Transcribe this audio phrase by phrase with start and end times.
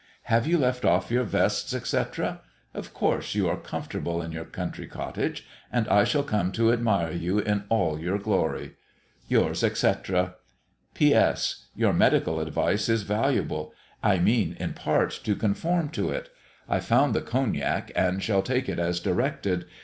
[0.23, 2.41] Have you left off your vests, etc.?
[2.73, 7.11] Of course you are comfortable in your country cottage, and I shall come to admire
[7.11, 8.77] you in all your glory.
[9.27, 10.37] Yours, etc.
[10.95, 11.67] P.S.
[11.75, 16.29] Your medical advice is valuable; I mean, in part, to conform to it.
[16.67, 19.65] I found the Cognac, and shall take it as directed.